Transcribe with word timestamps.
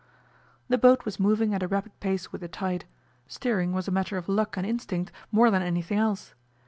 The 0.67 0.79
boat 0.79 1.05
was 1.05 1.19
moving 1.19 1.53
at 1.53 1.61
a 1.61 1.67
rapid 1.67 1.99
pace 1.99 2.31
with 2.31 2.41
the 2.41 2.47
tide. 2.47 2.85
Steering 3.27 3.71
was 3.71 3.87
a 3.87 3.91
matter 3.91 4.17
of 4.17 4.27
luck 4.27 4.57
and 4.57 4.65
instinct 4.65 5.11
more 5.31 5.51
than 5.51 5.61
anything 5.61 5.99
else. 5.99 6.33